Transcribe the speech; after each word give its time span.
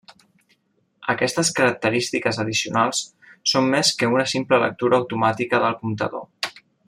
Aquestes 1.13 1.51
característiques 1.59 2.39
addicionals 2.45 3.03
són 3.53 3.71
més 3.75 3.93
que 4.01 4.13
una 4.15 4.27
simple 4.35 4.61
lectura 4.65 5.01
automàtica 5.03 5.65
del 5.67 5.79
comptador. 5.85 6.59